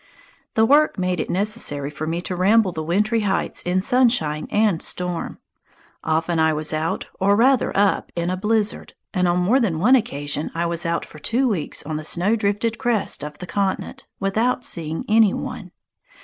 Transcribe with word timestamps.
The 0.55 0.65
work 0.65 0.97
made 0.97 1.19
it 1.19 1.29
necessary 1.29 1.91
for 1.91 2.07
me 2.07 2.21
to 2.21 2.35
ramble 2.35 2.71
the 2.71 2.81
wintry 2.81 3.19
heights 3.19 3.61
in 3.61 3.83
sunshine 3.83 4.47
and 4.49 4.81
storm. 4.81 5.37
Often 6.03 6.39
I 6.39 6.53
was 6.53 6.73
out, 6.73 7.05
or 7.19 7.35
rather 7.35 7.71
up, 7.77 8.11
in 8.15 8.31
a 8.31 8.35
blizzard, 8.35 8.95
and 9.13 9.27
on 9.27 9.37
more 9.37 9.59
than 9.59 9.77
one 9.77 9.95
occasion 9.95 10.49
I 10.55 10.65
was 10.65 10.87
out 10.87 11.05
for 11.05 11.19
two 11.19 11.47
weeks 11.47 11.83
on 11.85 11.97
the 11.97 12.03
snow 12.03 12.35
drifted 12.35 12.79
crest 12.79 13.23
of 13.23 13.37
the 13.37 13.45
continent, 13.45 14.07
without 14.19 14.65
seeing 14.65 15.05
any 15.07 15.35
one. 15.35 15.69